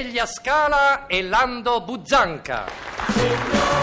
Veglia 0.00 0.26
Scala 0.26 1.08
e 1.08 1.24
Lando 1.24 1.80
Buzzanca. 1.80 3.77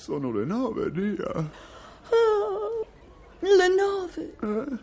Sono 0.00 0.32
le 0.32 0.46
nove, 0.46 0.90
Dia. 0.90 1.50
Le 3.38 3.68
nove. 3.68 4.78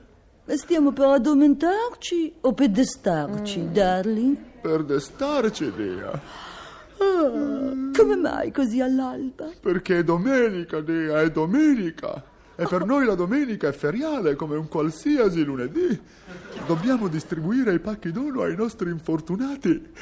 Stiamo 0.56 0.92
per 0.92 1.08
addormentarci 1.08 2.36
o 2.42 2.54
per 2.54 2.70
destarci, 2.70 3.72
darling? 3.72 4.38
Per 4.62 4.84
destarci, 4.84 5.74
Dia. 5.74 6.12
Ah, 6.12 7.32
come 7.98 8.16
mai 8.16 8.52
così 8.52 8.80
all'alba? 8.80 9.50
Perché 9.60 9.98
è 9.98 10.04
domenica, 10.04 10.82
Dia, 10.82 11.22
è 11.22 11.32
domenica. 11.32 12.24
E 12.56 12.68
per 12.68 12.86
noi 12.86 13.04
la 13.08 13.16
domenica 13.16 13.70
è 13.70 13.74
feriale 13.74 14.36
come 14.36 14.56
un 14.56 14.68
qualsiasi 14.68 15.44
lunedì. 15.44 16.00
Dobbiamo 16.68 17.08
distribuire 17.08 17.74
i 17.74 17.80
pacchi 17.80 18.12
dono 18.12 18.44
ai 18.44 18.56
nostri 18.56 18.92
infortunati 18.92 19.94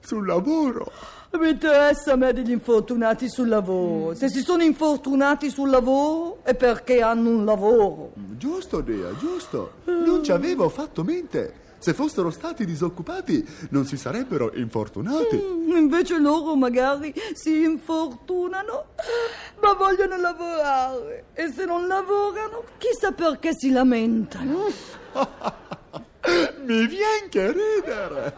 sul 0.00 0.26
lavoro. 0.26 0.90
Mi 1.32 1.50
interessa 1.50 2.12
a 2.12 2.16
me 2.16 2.32
degli 2.32 2.50
infortunati 2.50 3.28
sul 3.28 3.48
lavoro. 3.48 4.14
Se 4.14 4.28
si 4.30 4.40
sono 4.40 4.62
infortunati 4.62 5.50
sul 5.50 5.68
lavoro 5.68 6.38
è 6.42 6.54
perché 6.54 7.02
hanno 7.02 7.28
un 7.28 7.44
lavoro. 7.44 8.12
Giusto, 8.14 8.80
Dea, 8.80 9.14
giusto. 9.18 9.72
Non 9.84 10.24
ci 10.24 10.32
avevo 10.32 10.68
fatto 10.70 11.04
mente. 11.04 11.66
Se 11.80 11.94
fossero 11.94 12.30
stati 12.30 12.64
disoccupati, 12.64 13.46
non 13.70 13.84
si 13.84 13.96
sarebbero 13.96 14.50
infortunati. 14.54 15.36
Mm, 15.36 15.76
Invece 15.76 16.18
loro 16.18 16.56
magari 16.56 17.14
si 17.34 17.62
infortunano, 17.62 18.86
ma 19.60 19.74
vogliono 19.74 20.16
lavorare. 20.16 21.26
E 21.34 21.52
se 21.52 21.66
non 21.66 21.86
lavorano, 21.86 22.64
chissà 22.78 23.12
perché 23.12 23.50
si 23.54 23.70
lamentano. 23.70 24.64
Mi 26.68 26.86
viene 26.86 27.28
che 27.30 27.50
ridere. 27.50 28.34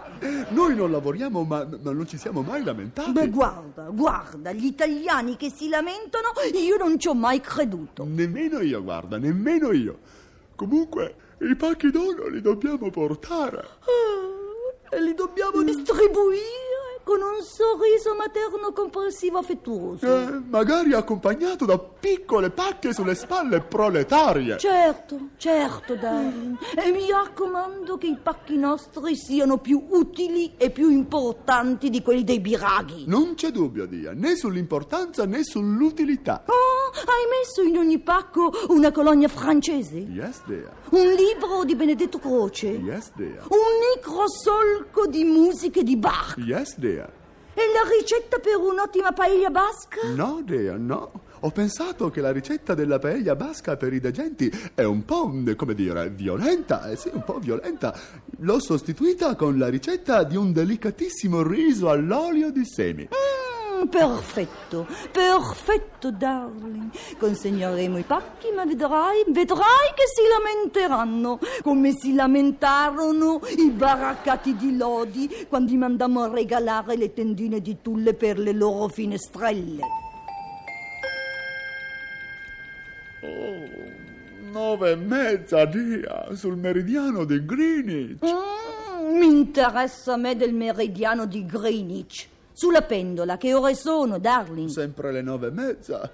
Noi 0.50 0.76
non 0.76 0.92
lavoriamo, 0.92 1.42
ma, 1.42 1.66
ma 1.82 1.90
non 1.90 2.06
ci 2.06 2.16
siamo 2.16 2.42
mai 2.42 2.62
lamentati. 2.62 3.10
Beh, 3.10 3.28
guarda, 3.28 3.88
guarda, 3.90 4.52
gli 4.52 4.66
italiani 4.66 5.36
che 5.36 5.50
si 5.50 5.68
lamentano, 5.68 6.28
io 6.54 6.76
non 6.76 6.96
ci 6.96 7.08
ho 7.08 7.14
mai 7.14 7.40
creduto. 7.40 8.04
Nemmeno 8.04 8.60
io, 8.60 8.84
guarda, 8.84 9.18
nemmeno 9.18 9.72
io. 9.72 9.98
Comunque, 10.54 11.14
i 11.40 11.56
pacchi 11.56 11.90
dono 11.90 12.28
li 12.28 12.40
dobbiamo 12.40 12.88
portare. 12.90 13.58
Ah, 13.58 14.94
e 14.94 15.02
li 15.02 15.14
dobbiamo 15.14 15.62
distribuire 15.64 16.69
un 17.30 17.42
sorriso 17.42 18.14
materno 18.16 18.72
comprensivo 18.72 19.38
affettuoso. 19.38 20.06
Eh, 20.06 20.40
magari 20.48 20.92
accompagnato 20.92 21.64
da 21.64 21.78
piccole 21.78 22.50
pacche 22.50 22.92
sulle 22.92 23.14
spalle 23.14 23.60
proletarie. 23.60 24.58
Certo, 24.58 25.28
certo, 25.36 25.94
darling. 25.94 26.56
E 26.76 26.90
mi 26.90 27.10
raccomando 27.10 27.96
che 27.98 28.08
i 28.08 28.18
pacchi 28.20 28.56
nostri 28.56 29.16
siano 29.16 29.58
più 29.58 29.82
utili 29.90 30.54
e 30.56 30.70
più 30.70 30.90
importanti 30.90 31.90
di 31.90 32.02
quelli 32.02 32.24
dei 32.24 32.40
biraghi. 32.40 33.04
Non 33.06 33.34
c'è 33.34 33.50
dubbio, 33.50 33.86
Dia, 33.86 34.12
né 34.12 34.36
sull'importanza 34.36 35.24
né 35.24 35.44
sull'utilità. 35.44 36.44
Oh, 36.46 36.90
hai 36.92 37.26
messo 37.38 37.62
in 37.62 37.76
ogni 37.76 37.98
pacco 37.98 38.52
una 38.68 38.90
colonia 38.90 39.28
francese? 39.28 39.98
Yes, 39.98 40.42
Dea. 40.46 40.70
Un 40.90 41.06
libro 41.12 41.64
di 41.64 41.74
Benedetto 41.76 42.18
Croce? 42.18 42.68
Yes, 42.68 43.12
Dea. 43.14 43.44
Un 43.48 43.94
microsolco 43.94 45.06
di 45.06 45.24
musiche 45.24 45.82
di 45.82 45.96
Bach? 45.96 46.34
Yes, 46.38 46.76
Dea. 46.76 47.18
E 47.54 47.62
la 47.72 47.88
ricetta 47.98 48.38
per 48.38 48.56
un'ottima 48.56 49.12
paella 49.12 49.50
basca? 49.50 50.00
No, 50.14 50.40
Dea, 50.44 50.76
no. 50.76 51.28
Ho 51.40 51.50
pensato 51.50 52.10
che 52.10 52.20
la 52.20 52.32
ricetta 52.32 52.74
della 52.74 52.98
paella 52.98 53.34
basca 53.34 53.76
per 53.76 53.92
i 53.94 53.98
degenti 53.98 54.52
è 54.74 54.82
un 54.82 55.04
po', 55.04 55.32
come 55.56 55.74
dire, 55.74 56.10
violenta. 56.10 56.88
Eh 56.90 56.96
sì, 56.96 57.10
un 57.12 57.24
po' 57.24 57.38
violenta. 57.38 57.98
L'ho 58.40 58.60
sostituita 58.60 59.34
con 59.36 59.58
la 59.58 59.68
ricetta 59.68 60.22
di 60.22 60.36
un 60.36 60.52
delicatissimo 60.52 61.42
riso 61.42 61.88
all'olio 61.88 62.50
di 62.50 62.64
semi. 62.66 63.04
Mm, 63.04 63.49
perfetto, 63.88 64.86
perfetto, 65.10 66.10
darling. 66.10 66.90
Consegneremo 67.18 67.98
i 67.98 68.02
pacchi, 68.02 68.50
ma 68.54 68.64
vedrai, 68.64 69.24
vedrai 69.28 69.92
che 69.94 70.04
si 70.06 70.22
lamenteranno, 70.28 71.38
come 71.62 71.92
si 71.92 72.14
lamentarono 72.14 73.40
i 73.56 73.70
baraccati 73.70 74.56
di 74.56 74.76
Lodi 74.76 75.46
quando 75.48 75.72
gli 75.72 75.76
mandammo 75.76 76.22
a 76.22 76.28
regalare 76.28 76.96
le 76.96 77.12
tendine 77.12 77.60
di 77.60 77.78
tulle 77.80 78.14
per 78.14 78.38
le 78.38 78.52
loro 78.52 78.88
finestrelle. 78.88 80.08
Nove 84.50 84.90
e 84.90 84.96
mezza, 84.96 85.64
Dia, 85.64 86.34
sul 86.34 86.56
meridiano 86.56 87.24
di 87.24 87.44
Greenwich. 87.44 88.24
Mm, 88.24 89.16
mi 89.16 89.26
interessa 89.26 90.14
a 90.14 90.16
me 90.16 90.34
del 90.34 90.52
meridiano 90.52 91.26
di 91.26 91.46
Greenwich. 91.46 92.28
Sulla 92.60 92.82
pendola, 92.82 93.38
che 93.38 93.54
ore 93.54 93.74
sono, 93.74 94.18
darling? 94.18 94.68
Sempre 94.68 95.12
le 95.12 95.22
nove 95.22 95.46
e 95.46 95.50
mezza. 95.50 96.10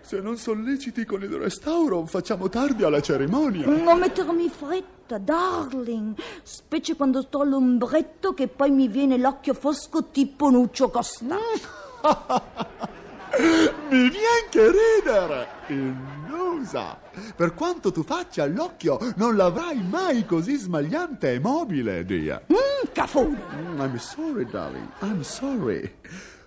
Se 0.00 0.20
non 0.20 0.36
solleciti 0.36 1.04
con 1.04 1.22
il 1.22 1.32
restauro, 1.32 2.04
facciamo 2.06 2.48
tardi 2.48 2.82
alla 2.82 3.00
cerimonia. 3.00 3.68
Non 3.68 4.00
mettermi 4.00 4.48
fretta, 4.48 5.18
darling. 5.18 6.18
Specie 6.42 6.96
quando 6.96 7.22
sto 7.22 7.42
all'ombretto 7.42 8.34
che 8.34 8.48
poi 8.48 8.72
mi 8.72 8.88
viene 8.88 9.16
l'occhio 9.16 9.54
fosco 9.54 10.06
tipo 10.06 10.50
Nuccio 10.50 10.90
Costa. 10.90 11.36
Mi 13.90 14.08
viene 14.08 14.48
che 14.50 14.72
ridere! 14.72 15.46
Illusa! 15.68 16.98
Per 17.36 17.54
quanto 17.54 17.92
tu 17.92 18.02
faccia 18.02 18.44
l'occhio, 18.44 18.98
non 19.14 19.36
l'avrai 19.36 19.80
mai 19.88 20.26
così 20.26 20.56
smagliante 20.56 21.34
e 21.34 21.38
mobile, 21.38 22.04
Dia. 22.04 22.42
Mm, 22.52 22.69
cafone. 22.92 23.38
Mm, 23.54 23.80
I'm 23.80 23.98
sorry, 23.98 24.46
darling. 24.46 24.88
I'm 25.00 25.22
sorry. 25.22 25.92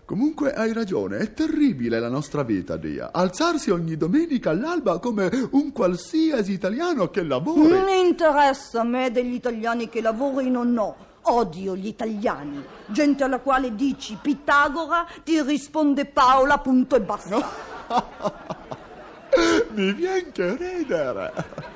Comunque 0.06 0.54
hai 0.54 0.74
ragione, 0.74 1.18
è 1.18 1.34
terribile 1.34 2.00
la 2.00 2.10
nostra 2.10 2.44
vita, 2.44 2.76
Dia. 2.76 3.12
Alzarsi 3.14 3.72
ogni 3.72 3.96
domenica 3.96 4.50
all'alba 4.50 5.00
come 5.00 5.30
un 5.52 5.72
qualsiasi 5.72 6.52
italiano 6.52 7.10
che 7.10 7.24
lavori. 7.24 7.70
Non 7.70 7.88
interessa 7.88 8.82
a 8.82 8.84
me 8.84 9.12
degli 9.12 9.34
italiani 9.34 9.88
che 9.88 10.02
lavorino, 10.02 10.64
no. 10.64 10.96
Odio 11.22 11.76
gli 11.76 11.88
italiani. 11.88 12.62
Gente 12.88 13.24
alla 13.24 13.40
quale 13.40 13.76
dici 13.76 14.18
Pitagora, 14.22 15.08
ti 15.24 15.42
risponde 15.42 16.06
Paola, 16.06 16.60
punto 16.60 16.98
e 16.98 17.02
basta. 17.02 17.50
Mi 19.74 19.94
viene 19.94 20.32
che 20.32 20.56
ridere. 20.58 21.72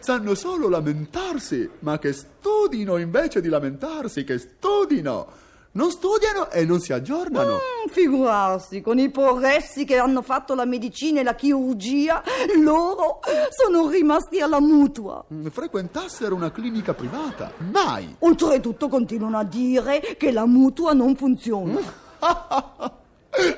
Sanno 0.00 0.34
solo 0.34 0.68
lamentarsi, 0.68 1.68
ma 1.80 1.98
che 1.98 2.12
studino 2.12 2.96
invece 2.96 3.40
di 3.40 3.48
lamentarsi, 3.48 4.24
che 4.24 4.38
studino. 4.38 5.46
Non 5.72 5.90
studiano 5.90 6.50
e 6.50 6.64
non 6.64 6.80
si 6.80 6.92
aggiornano. 6.92 7.52
Mm, 7.52 7.88
figurarsi, 7.90 8.80
con 8.80 8.98
i 8.98 9.10
progressi 9.10 9.84
che 9.84 9.98
hanno 9.98 10.22
fatto 10.22 10.54
la 10.54 10.64
medicina 10.64 11.20
e 11.20 11.22
la 11.22 11.34
chirurgia, 11.34 12.22
loro 12.62 13.20
sono 13.50 13.88
rimasti 13.88 14.40
alla 14.40 14.60
mutua. 14.60 15.24
Frequentassero 15.50 16.34
una 16.34 16.50
clinica 16.50 16.94
privata. 16.94 17.52
Mai. 17.70 18.16
Oltretutto 18.20 18.88
continuano 18.88 19.38
a 19.38 19.44
dire 19.44 20.00
che 20.16 20.32
la 20.32 20.46
mutua 20.46 20.94
non 20.94 21.14
funziona. 21.14 21.80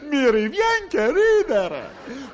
Mi 0.08 0.30
riviene 0.30 0.86
che 0.88 1.12
ridere! 1.12 1.88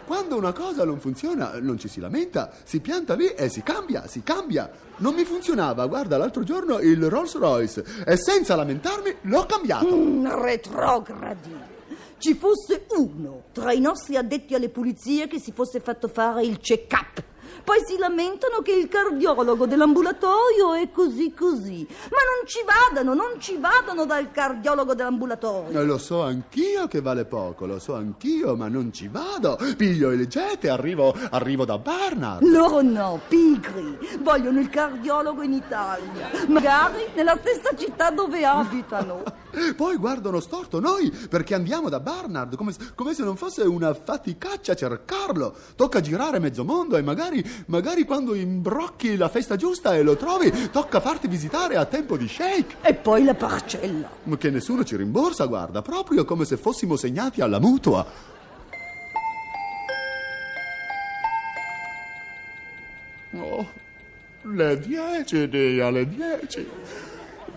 Quando 0.05 0.37
una 0.37 0.53
cosa 0.53 0.85
non 0.85 0.99
funziona, 0.99 1.59
non 1.61 1.79
ci 1.79 1.89
si 1.89 2.01
lamenta, 2.01 2.51
si 2.65 2.81
pianta 2.81 3.15
lì 3.15 3.27
e 3.27 3.49
si 3.49 3.63
cambia, 3.63 4.07
si 4.07 4.23
cambia. 4.23 4.71
Non 4.99 5.15
mi 5.15 5.25
funzionava, 5.25 5.87
guarda, 5.87 6.17
l'altro 6.17 6.43
giorno 6.43 6.79
il 6.79 7.09
Rolls 7.09 7.37
Royce 7.37 7.85
e 8.05 8.17
senza 8.17 8.57
lamentarmi 8.57 9.17
l'ho 9.23 9.47
cambiato. 9.47 9.97
Mm, 9.97 10.27
retrogradi. 10.27 11.75
Ci 12.19 12.35
fosse 12.35 12.87
uno 12.97 13.45
tra 13.53 13.73
i 13.73 13.81
nostri 13.81 14.17
addetti 14.17 14.55
alle 14.55 14.71
pulizie 14.71 15.29
che 15.29 15.39
si 15.39 15.53
fosse 15.53 15.81
fatto 15.81 16.09
fare 16.09 16.45
il 16.45 16.59
check-up. 16.59 17.26
Poi 17.65 17.83
si 17.85 17.97
lamentano 17.99 18.61
che 18.63 18.73
il 18.73 18.89
cardiologo 18.89 19.67
dell'ambulatorio 19.67 20.75
è 20.75 20.91
così 20.91 21.33
così. 21.35 21.87
Ma 21.89 22.19
non 22.37 22.47
ci 22.47 22.59
vadano, 22.65 23.15
non 23.15 23.41
ci 23.41 23.57
vadano 23.59 24.05
dal 24.05 24.31
cardiologo 24.31 24.95
dell'ambulatorio. 24.95 25.81
Eh, 25.81 25.85
Lo 25.85 25.99
so 25.99 26.23
anch'io 26.23 26.87
che 26.87 27.01
vale 27.01 27.25
poco, 27.25 27.67
lo 27.67 27.79
so 27.79 27.95
anch'io, 27.95 28.57
ma 28.57 28.69
non 28.69 28.93
ci 28.93 29.09
vado. 29.09 29.59
Piglio 29.77 30.11
il 30.13 30.27
jet 30.27 30.65
e 30.65 30.69
arrivo, 30.69 31.15
arrivo 31.31 31.65
da 31.65 31.79
Barnard. 31.79 32.43
Loro 32.45 32.83
no, 32.83 33.21
pigri, 33.29 33.99
vogliono 34.21 34.61
il 34.61 34.69
cardiologo 34.69 35.43
in 35.43 35.53
Italia, 35.53 36.31
magari 36.49 37.05
nella 37.15 37.37
stessa 37.41 37.75
città 37.77 38.11
dove 38.11 38.45
abitano. 38.45 39.23
Poi 39.75 39.97
guardano 39.97 40.41
storto 40.41 40.81
noi 40.81 41.11
perché 41.11 41.55
andiamo 41.55 41.89
da 41.89 42.01
Barnard 42.01 42.57
come, 42.57 42.75
come 42.95 43.15
se 43.15 43.23
non 43.23 43.37
fosse 43.37 43.63
una 43.63 43.95
faticaccia 43.95 44.75
cercarlo. 44.75 45.55
Tocca 45.75 46.01
girare 46.01 46.39
mezzo 46.39 46.65
mondo 46.65 46.97
e 46.97 47.03
magari, 47.03 47.45
magari 47.67 48.05
quando 48.05 48.35
imbrocchi 48.35 49.17
la 49.17 49.29
festa 49.29 49.57
giusta 49.57 49.95
e 49.95 50.03
lo 50.03 50.17
trovi, 50.17 50.71
tocca 50.71 51.01
farti 51.01 51.27
visitare 51.27 51.77
a 51.77 51.87
tempo 51.87 52.17
di 52.17 52.29
shake. 52.29 52.77
E 52.83 52.95
poi 52.95 53.25
la 53.25 53.35
parcella. 53.35 54.11
Che 54.37 54.51
nessuno 54.51 54.85
ci 54.85 54.97
rimborsa, 54.97 55.47
guarda, 55.47 55.81
proprio 55.81 56.25
come 56.25 56.45
se 56.45 56.57
fossimo 56.57 56.97
segnati 56.97 57.41
alla 57.41 57.59
mutua. 57.59 58.07
Oh, 63.33 63.69
le 64.43 64.79
dieci, 64.79 65.49
Dia, 65.49 65.91
le 65.91 66.09
dieci. 66.09 66.69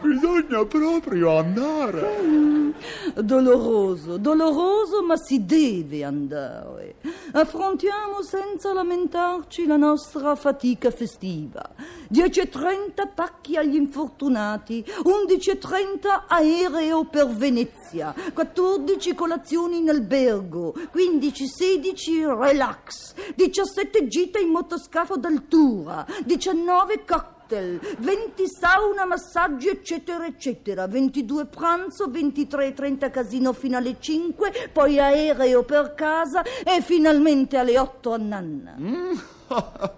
Bisogna 0.02 0.66
proprio 0.66 1.38
andare. 1.38 2.74
Doloroso, 3.16 4.18
doloroso, 4.18 5.04
ma 5.04 5.18
si 5.18 5.46
deve 5.46 6.06
andare. 6.06 6.96
Affrontiamo 7.34 8.22
senza 8.22 8.72
lamentarci 8.72 9.66
la 9.66 9.76
nostra 9.76 10.36
fatica 10.36 10.90
festiva. 10.90 11.70
10.30 12.12 13.14
pacchi 13.14 13.58
agli 13.58 13.76
infortunati, 13.76 14.84
11.30 15.04 16.24
aereo 16.28 17.04
per 17.04 17.28
Venezia, 17.28 18.16
14 18.34 19.14
colazioni 19.14 19.80
in 19.80 19.90
albergo, 19.90 20.74
15-16 20.96 22.40
relax, 22.40 23.14
17 23.36 24.08
gite 24.08 24.40
in 24.40 24.50
motoscafo 24.50 25.18
d'altura, 25.18 26.06
19 26.24 27.04
cocktail. 27.06 27.39
20 27.58 28.48
sauna, 28.48 29.06
massaggi, 29.06 29.70
eccetera, 29.70 30.26
eccetera. 30.26 30.88
22 30.88 31.46
pranzo, 31.46 32.08
23.30 32.08 33.10
casino 33.10 33.54
fino 33.54 33.78
alle 33.78 33.96
5, 34.00 34.70
poi 34.72 35.00
aereo 35.00 35.64
per 35.64 35.94
casa 35.96 36.44
e 36.44 36.82
finalmente 36.82 37.58
alle 37.58 37.80
8 37.80 38.14
a 38.14 38.18
Nanna. 38.18 38.76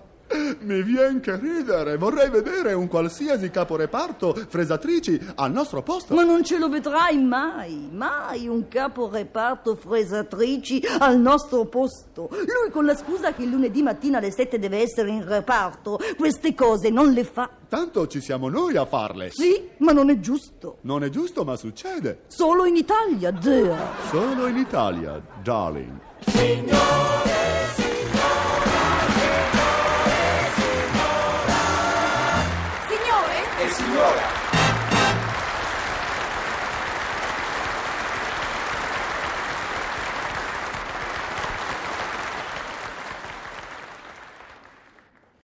Mi 0.59 0.81
vien 0.83 1.19
che 1.19 1.37
ridere. 1.37 1.97
Vorrei 1.97 2.29
vedere 2.29 2.73
un 2.73 2.87
qualsiasi 2.87 3.49
caporeparto 3.49 4.35
fresatrici 4.47 5.19
al 5.35 5.51
nostro 5.51 5.81
posto. 5.81 6.13
Ma 6.13 6.23
non 6.23 6.43
ce 6.43 6.57
lo 6.57 6.69
vedrai 6.69 7.17
mai, 7.21 7.89
mai 7.91 8.47
un 8.47 8.67
capo 8.67 9.09
reparto 9.09 9.75
fresatrici 9.75 10.83
al 10.99 11.19
nostro 11.19 11.65
posto. 11.65 12.29
Lui 12.31 12.71
con 12.71 12.85
la 12.85 12.95
scusa 12.95 13.33
che 13.33 13.43
il 13.43 13.49
lunedì 13.49 13.81
mattina 13.81 14.19
alle 14.19 14.31
7 14.31 14.59
deve 14.59 14.79
essere 14.79 15.09
in 15.09 15.27
reparto, 15.27 15.99
queste 16.17 16.53
cose 16.53 16.89
non 16.89 17.11
le 17.11 17.23
fa. 17.23 17.49
Tanto 17.67 18.07
ci 18.07 18.21
siamo 18.21 18.49
noi 18.49 18.77
a 18.77 18.85
farle. 18.85 19.29
Sì, 19.31 19.69
ma 19.77 19.91
non 19.91 20.09
è 20.09 20.19
giusto. 20.19 20.77
Non 20.81 21.03
è 21.03 21.09
giusto, 21.09 21.43
ma 21.43 21.55
succede. 21.55 22.23
Solo 22.27 22.65
in 22.65 22.75
Italia, 22.75 23.31
dear. 23.31 23.95
Solo 24.09 24.47
in 24.47 24.57
Italia, 24.57 25.21
darling. 25.41 25.99
Signore 26.25 27.40
York. 33.93 34.40